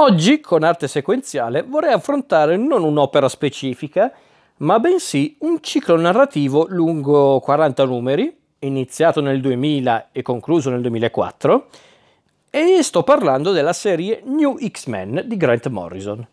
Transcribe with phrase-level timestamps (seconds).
[0.00, 4.12] Oggi, con arte sequenziale, vorrei affrontare non un'opera specifica,
[4.58, 11.66] ma bensì un ciclo narrativo lungo 40 numeri, iniziato nel 2000 e concluso nel 2004,
[12.48, 16.24] e sto parlando della serie New X-Men di Grant Morrison.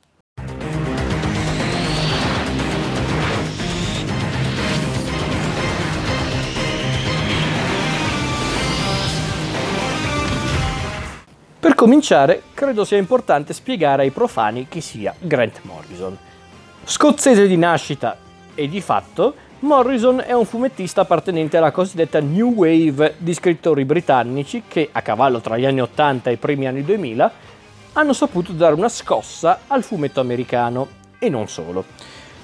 [11.66, 16.16] Per cominciare, credo sia importante spiegare ai profani chi sia Grant Morrison.
[16.84, 18.18] Scozzese di nascita
[18.54, 24.62] e di fatto, Morrison è un fumettista appartenente alla cosiddetta New Wave di scrittori britannici
[24.68, 27.32] che, a cavallo tra gli anni 80 e i primi anni 2000,
[27.94, 30.88] hanno saputo dare una scossa al fumetto americano
[31.18, 31.84] e non solo.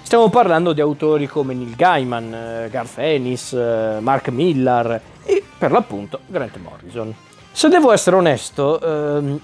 [0.02, 5.70] Stiamo parlando di autori come Neil Gaiman, eh, Garth Ennis, eh, Mark Millar e per
[5.70, 7.14] l'appunto Grant Morrison.
[7.52, 9.40] Se devo essere onesto, ehm,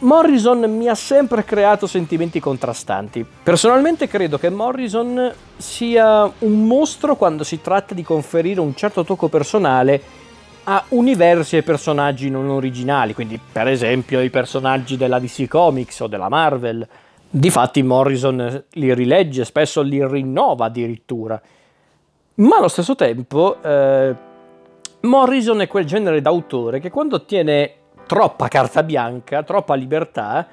[0.00, 3.26] Morrison mi ha sempre creato sentimenti contrastanti.
[3.42, 9.28] Personalmente credo che Morrison sia un mostro quando si tratta di conferire un certo tocco
[9.28, 10.22] personale
[10.64, 16.06] a universi e personaggi non originali, quindi per esempio i personaggi della DC Comics o
[16.06, 16.86] della Marvel.
[17.28, 21.40] Difatti Morrison li rilegge, spesso li rinnova addirittura.
[22.36, 24.14] Ma allo stesso tempo eh,
[25.04, 27.72] Morrison è quel genere d'autore che quando ottiene
[28.06, 30.46] troppa carta bianca, troppa libertà,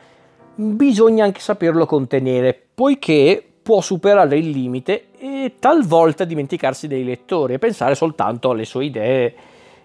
[0.54, 7.60] bisogna anche saperlo contenere, poiché può superare il limite e talvolta dimenticarsi dei lettori e
[7.60, 9.34] pensare soltanto alle sue idee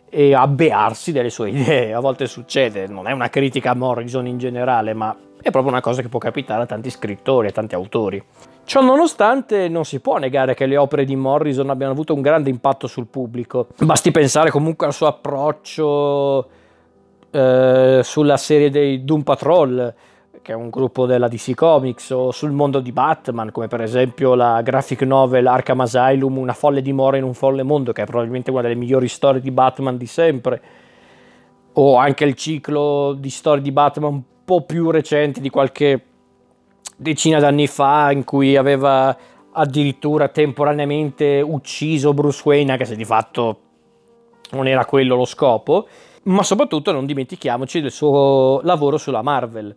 [0.08, 1.94] e abbearsi delle sue idee.
[1.94, 5.80] A volte succede, non è una critica a Morrison in generale, ma è proprio una
[5.80, 8.20] cosa che può capitare a tanti scrittori, a tanti autori.
[8.66, 12.50] Ciò nonostante non si può negare che le opere di Morrison abbiano avuto un grande
[12.50, 13.68] impatto sul pubblico.
[13.78, 16.48] Basti pensare comunque al suo approccio
[17.30, 19.94] eh, sulla serie dei Doom Patrol,
[20.42, 24.34] che è un gruppo della DC Comics, o sul mondo di Batman, come per esempio
[24.34, 28.50] la graphic novel Arkham Asylum, Una folle dimora in un folle mondo, che è probabilmente
[28.50, 30.62] una delle migliori storie di Batman di sempre,
[31.74, 36.02] o anche il ciclo di storie di Batman un po' più recenti di qualche
[36.96, 39.16] decina d'anni fa in cui aveva
[39.52, 43.60] addirittura temporaneamente ucciso Bruce Wayne, anche se di fatto
[44.50, 45.86] non era quello lo scopo,
[46.24, 49.74] ma soprattutto non dimentichiamoci del suo lavoro sulla Marvel.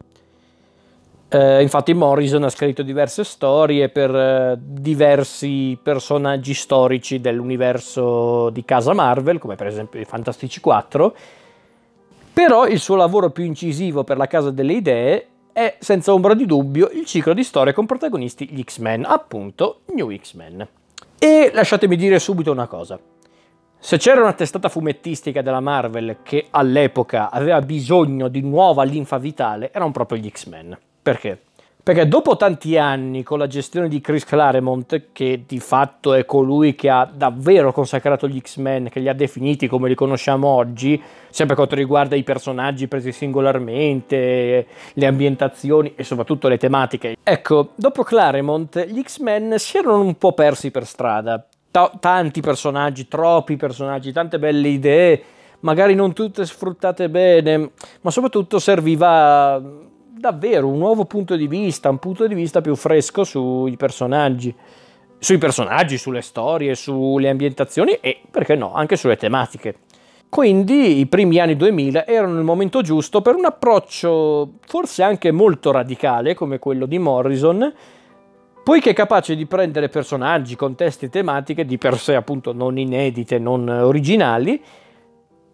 [1.32, 8.94] Eh, infatti Morrison ha scritto diverse storie per eh, diversi personaggi storici dell'universo di casa
[8.94, 11.16] Marvel, come per esempio i Fantastici 4,
[12.34, 15.28] però il suo lavoro più incisivo per la Casa delle Idee
[15.60, 20.10] è senza ombra di dubbio il ciclo di storie con protagonisti gli X-Men, appunto New
[20.16, 20.66] X-Men.
[21.20, 22.98] E lasciatemi dire subito una cosa.
[23.78, 29.72] Se c'era una testata fumettistica della Marvel che all'epoca aveva bisogno di nuova linfa vitale,
[29.74, 30.80] erano proprio gli X-Men.
[31.02, 31.42] Perché?
[31.90, 36.76] Perché dopo tanti anni con la gestione di Chris Claremont, che di fatto è colui
[36.76, 41.48] che ha davvero consacrato gli X-Men, che li ha definiti come li conosciamo oggi, sempre
[41.48, 47.18] per quanto riguarda i personaggi presi singolarmente, le ambientazioni e soprattutto le tematiche.
[47.24, 51.44] Ecco, dopo Claremont gli X-Men si erano un po' persi per strada.
[51.72, 55.24] T- tanti personaggi, troppi personaggi, tante belle idee,
[55.62, 57.72] magari non tutte sfruttate bene,
[58.02, 63.24] ma soprattutto serviva davvero un nuovo punto di vista, un punto di vista più fresco
[63.24, 64.54] sui personaggi,
[65.18, 69.76] sui personaggi, sulle storie, sulle ambientazioni e, perché no, anche sulle tematiche.
[70.30, 75.72] Quindi i primi anni 2000 erano il momento giusto per un approccio forse anche molto
[75.72, 77.74] radicale come quello di Morrison,
[78.64, 83.68] poiché capace di prendere personaggi, contesti e tematiche di per sé appunto non inedite, non
[83.68, 84.62] originali,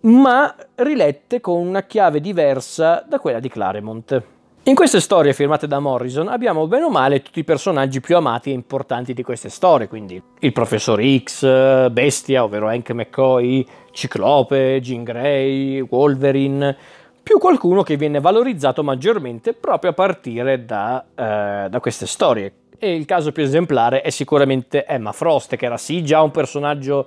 [0.02, 4.24] ma rilette con una chiave diversa da quella di Claremont.
[4.68, 8.50] In queste storie firmate da Morrison abbiamo bene o male tutti i personaggi più amati
[8.50, 15.04] e importanti di queste storie, quindi il Professor X, Bestia, ovvero Hank McCoy, Ciclope, Jean
[15.04, 16.76] Grey, Wolverine,
[17.22, 22.54] più qualcuno che viene valorizzato maggiormente proprio a partire da, eh, da queste storie.
[22.80, 27.06] E il caso più esemplare è sicuramente Emma Frost, che era sì già un personaggio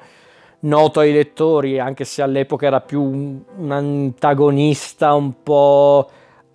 [0.60, 6.08] noto ai lettori, anche se all'epoca era più un, antagonista un po'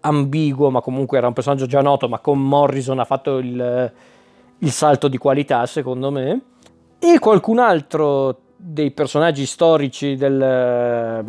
[0.06, 3.92] ambiguo, ma comunque era un personaggio già noto, ma con Morrison ha fatto il,
[4.58, 6.42] il salto di qualità, secondo me.
[7.00, 11.22] E qualcun altro dei personaggi storici del,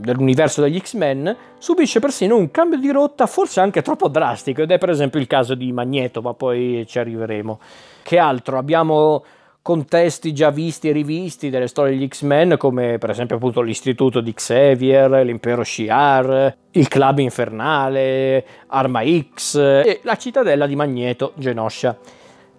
[0.00, 4.78] dell'universo degli X-Men subisce persino un cambio di rotta forse anche troppo drastico ed è
[4.78, 7.60] per esempio il caso di Magneto, ma poi ci arriveremo.
[8.02, 8.58] Che altro?
[8.58, 9.22] Abbiamo
[9.62, 14.34] contesti già visti e rivisti delle storie degli X-Men, come per esempio appunto l'istituto di
[14.34, 21.96] Xavier, l'impero Shi'ar, il club infernale, Arma X e la cittadella di Magneto, Genosha.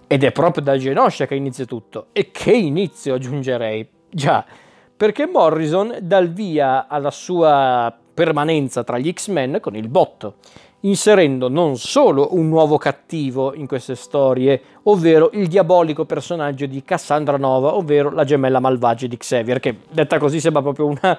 [0.08, 2.08] Ed è proprio da Genosha che inizia tutto.
[2.14, 3.88] E che inizio aggiungerei.
[4.10, 4.46] Già,
[4.96, 10.36] perché Morrison dà il via alla sua permanenza tra gli X-Men con il botto
[10.86, 17.38] inserendo non solo un nuovo cattivo in queste storie, ovvero il diabolico personaggio di Cassandra
[17.38, 21.18] Nova, ovvero la gemella malvagia di Xavier, che detta così sembra proprio una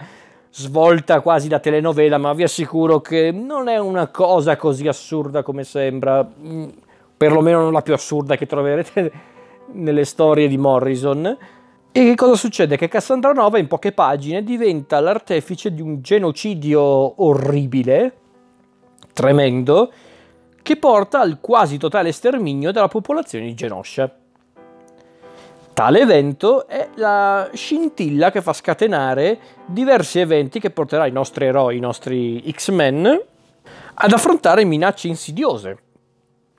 [0.50, 5.64] svolta quasi da telenovela, ma vi assicuro che non è una cosa così assurda come
[5.64, 6.68] sembra, mm,
[7.16, 9.12] perlomeno non la più assurda che troverete
[9.72, 11.36] nelle storie di Morrison.
[11.96, 12.76] E che cosa succede?
[12.76, 18.12] Che Cassandra Nova in poche pagine diventa l'artefice di un genocidio orribile,
[19.14, 19.90] tremendo
[20.60, 24.10] che porta al quasi totale sterminio della popolazione di Genosha.
[25.74, 31.78] Tale evento è la scintilla che fa scatenare diversi eventi che porterà i nostri eroi,
[31.78, 33.20] i nostri X-Men,
[33.94, 35.78] ad affrontare minacce insidiose,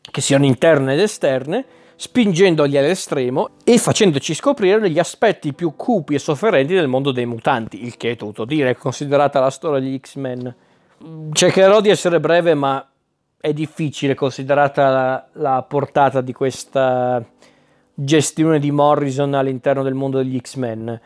[0.02, 1.66] che siano interne ed esterne,
[1.96, 7.86] spingendoli all'estremo e facendoci scoprire gli aspetti più cupi e sofferenti del mondo dei mutanti,
[7.86, 10.56] il che è tutto dire, considerata la storia degli X-Men
[11.32, 12.88] cercherò di essere breve, ma
[13.40, 17.24] è difficile considerata la, la, portata di questa
[17.94, 21.00] gestione di Morrison all'interno del mondo degli X-Men.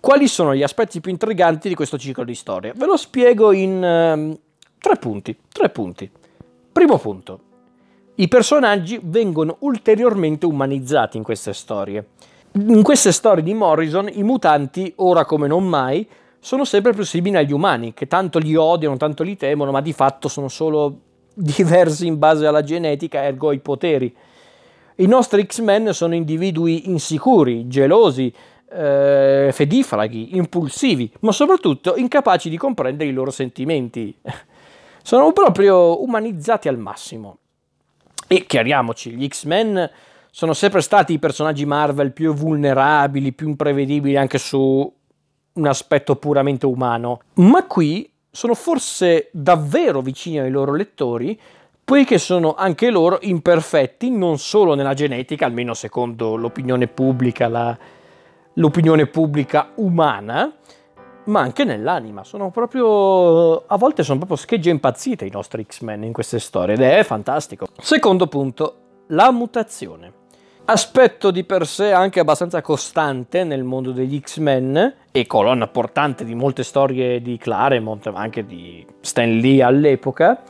[0.00, 2.72] Quali sono gli aspetti più intriganti di questo ciclo di storia?
[2.74, 4.38] Ve lo spiego in um,
[4.78, 5.36] tre punti.
[5.52, 6.10] Tre punti.
[6.72, 7.40] Primo punto.
[8.14, 12.06] I personaggi vengono ulteriormente umanizzati in queste storie.
[12.52, 16.08] In queste storie di Morrison i mutanti, ora come non mai,
[16.40, 19.92] sono sempre più simili agli umani, che tanto li odiano, tanto li temono, ma di
[19.92, 21.00] fatto sono solo
[21.34, 24.14] diversi in base alla genetica, ergo ai poteri.
[24.96, 28.32] I nostri X-Men sono individui insicuri, gelosi,
[28.72, 34.14] eh, fedifraghi, impulsivi, ma soprattutto incapaci di comprendere i loro sentimenti.
[35.02, 37.38] sono proprio umanizzati al massimo.
[38.26, 39.90] E chiariamoci, gli X-Men
[40.30, 44.90] sono sempre stati i personaggi Marvel più vulnerabili, più imprevedibili anche su
[45.54, 51.38] un aspetto puramente umano, ma qui sono forse davvero vicini ai loro lettori,
[51.84, 57.76] poiché sono anche loro imperfetti non solo nella genetica, almeno secondo l'opinione pubblica, la,
[58.54, 60.54] l'opinione pubblica umana,
[61.24, 62.22] ma anche nell'anima.
[62.22, 63.66] Sono proprio.
[63.66, 67.66] A volte sono proprio schegge impazzite i nostri X-Men in queste storie ed è fantastico.
[67.78, 68.76] Secondo punto,
[69.08, 70.18] la mutazione
[70.70, 76.36] aspetto di per sé anche abbastanza costante nel mondo degli X-Men e colonna portante di
[76.36, 80.44] molte storie di Claremont, ma anche di Stan Lee all'epoca.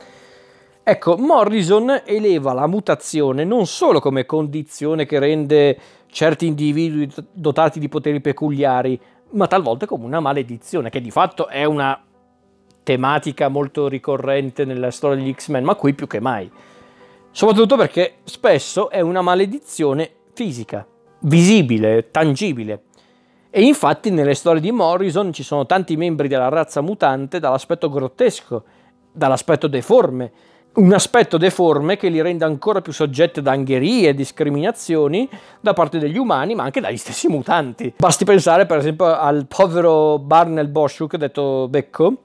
[0.83, 5.79] Ecco, Morrison eleva la mutazione non solo come condizione che rende
[6.11, 8.99] certi individui dotati di poteri peculiari,
[9.31, 11.99] ma talvolta come una maledizione, che di fatto è una
[12.83, 16.51] tematica molto ricorrente nella storia degli X-Men, ma qui più che mai.
[17.33, 20.85] Soprattutto perché spesso è una maledizione fisica,
[21.19, 22.83] visibile, tangibile.
[23.49, 28.63] E infatti nelle storie di Morrison ci sono tanti membri della razza mutante dall'aspetto grottesco,
[29.11, 30.31] dall'aspetto deforme,
[30.73, 35.27] un aspetto deforme che li rende ancora più soggetti ad angherie e discriminazioni
[35.59, 37.93] da parte degli umani, ma anche dagli stessi mutanti.
[37.97, 42.23] Basti pensare per esempio al povero Barnell Boschuk, detto Becco,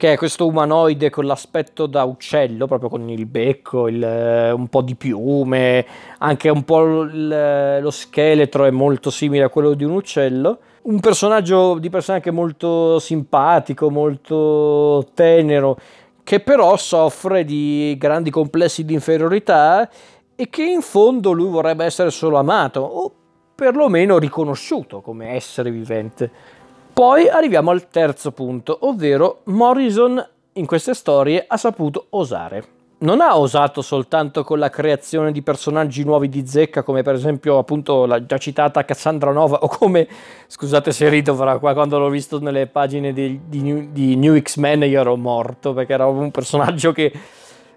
[0.00, 4.66] che è questo umanoide con l'aspetto da uccello, proprio con il becco, il, eh, un
[4.68, 5.84] po' di piume,
[6.16, 10.58] anche un po' il, lo scheletro è molto simile a quello di un uccello.
[10.84, 15.76] Un personaggio di personaggio molto simpatico, molto tenero,
[16.24, 19.86] che però soffre di grandi complessi di inferiorità
[20.34, 23.12] e che in fondo lui vorrebbe essere solo amato o
[23.54, 26.58] perlomeno riconosciuto come essere vivente.
[26.92, 30.22] Poi arriviamo al terzo punto, ovvero Morrison
[30.54, 32.64] in queste storie ha saputo osare.
[32.98, 37.56] Non ha osato soltanto con la creazione di personaggi nuovi di zecca, come per esempio
[37.56, 40.06] appunto la già citata Cassandra Nova, o come,
[40.46, 44.38] scusate se rido fra qua, quando l'ho visto nelle pagine di, di, New, di New
[44.38, 47.10] X-Men io ero morto, perché era un personaggio che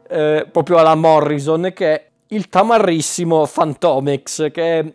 [0.10, 4.93] eh, proprio alla Morrison, che è il tamarrissimo Phantomex, che è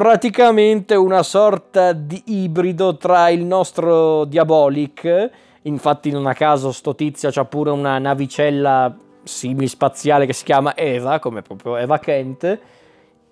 [0.00, 5.30] praticamente una sorta di ibrido tra il nostro Diabolic,
[5.64, 11.18] infatti non a caso sto tizio c'ha pure una navicella spaziale che si chiama Eva,
[11.18, 12.58] come proprio Eva Kent,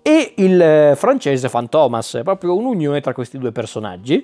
[0.03, 4.23] e il eh, francese Fantomas, è proprio un'unione tra questi due personaggi.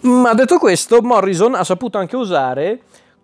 [0.00, 2.80] Ma detto questo, Morrison ha saputo anche usare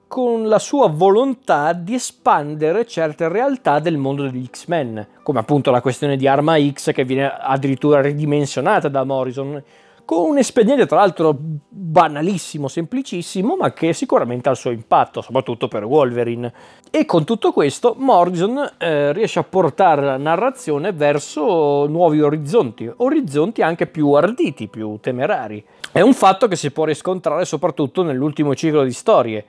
[0.09, 5.83] con la sua volontà di espandere certe realtà del mondo degli X-Men, come appunto la
[5.83, 9.63] questione di Arma X che viene addirittura ridimensionata da Morrison,
[10.07, 15.69] con un espediente tra l'altro banalissimo, semplicissimo, ma che sicuramente ha il suo impatto, soprattutto
[15.69, 16.51] per Wolverine.
[16.91, 23.61] E con tutto questo Morrison eh, riesce a portare la narrazione verso nuovi orizzonti, orizzonti
[23.61, 25.63] anche più arditi, più temerari.
[25.93, 29.45] È un fatto che si può riscontrare soprattutto nell'ultimo ciclo di storie,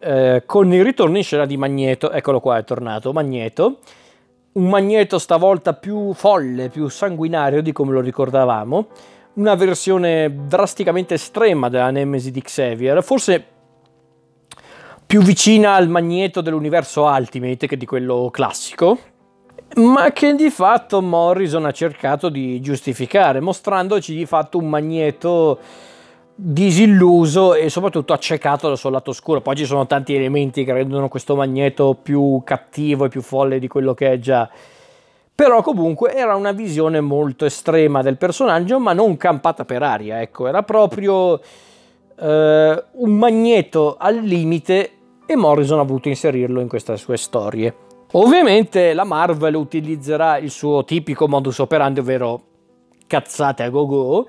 [0.00, 3.78] eh, con il ritorno in scena di Magneto, eccolo qua è tornato, Magneto,
[4.52, 8.88] un Magneto stavolta più folle, più sanguinario di come lo ricordavamo,
[9.34, 13.44] una versione drasticamente estrema della Nemesi di Xavier, forse
[15.06, 18.98] più vicina al Magneto dell'universo Ultimate che di quello classico,
[19.76, 25.58] ma che di fatto Morrison ha cercato di giustificare, mostrandoci di fatto un Magneto
[26.40, 29.40] disilluso e soprattutto accecato dal suo lato oscuro.
[29.40, 33.66] Poi ci sono tanti elementi che rendono questo Magneto più cattivo e più folle di
[33.66, 34.48] quello che è già.
[35.34, 40.46] Però comunque era una visione molto estrema del personaggio, ma non campata per aria, ecco,
[40.46, 41.40] era proprio
[42.20, 44.90] eh, un magneto al limite
[45.26, 47.74] e Morrison ha voluto inserirlo in queste sue storie.
[48.12, 52.40] Ovviamente la Marvel utilizzerà il suo tipico modus operandi, ovvero
[53.06, 54.26] cazzate a go-go,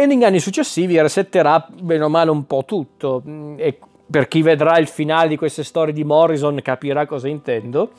[0.00, 3.20] e negli anni successivi resetterà bene o male un po' tutto.
[3.26, 7.90] Mm, e per chi vedrà il finale di queste storie di Morrison capirà cosa intendo.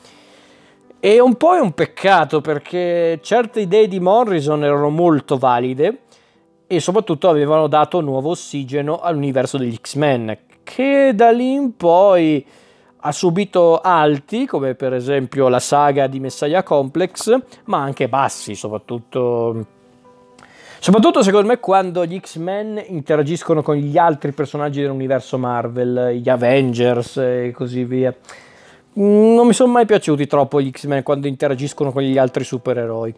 [0.98, 6.04] E un po' è un peccato perché certe idee di Morrison erano molto valide
[6.66, 12.42] e soprattutto avevano dato nuovo ossigeno all'universo degli X-Men, che da lì in poi
[12.96, 19.66] ha subito alti, come per esempio la saga di Messiah Complex, ma anche bassi, soprattutto
[20.82, 27.18] Soprattutto secondo me quando gli X-Men interagiscono con gli altri personaggi dell'universo Marvel, gli Avengers
[27.18, 28.14] e così via.
[28.94, 33.14] Non mi sono mai piaciuti troppo gli X-Men quando interagiscono con gli altri supereroi.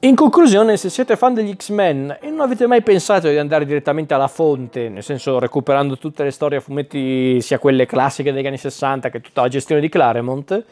[0.00, 4.12] In conclusione, se siete fan degli X-Men e non avete mai pensato di andare direttamente
[4.12, 8.58] alla fonte, nel senso recuperando tutte le storie a fumetti, sia quelle classiche degli anni
[8.58, 10.64] 60 che tutta la gestione di Claremont,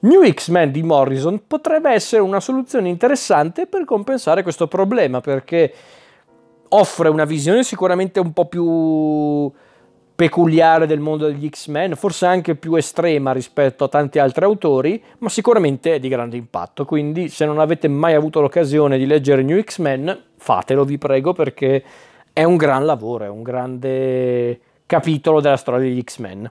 [0.00, 5.72] New X-Men di Morrison potrebbe essere una soluzione interessante per compensare questo problema perché
[6.68, 9.52] offre una visione sicuramente un po' più
[10.14, 15.30] peculiare del mondo degli X-Men, forse anche più estrema rispetto a tanti altri autori, ma
[15.30, 16.84] sicuramente è di grande impatto.
[16.84, 21.82] Quindi, se non avete mai avuto l'occasione di leggere New X-Men, fatelo, vi prego, perché
[22.34, 26.50] è un gran lavoro, è un grande capitolo della storia degli X-Men.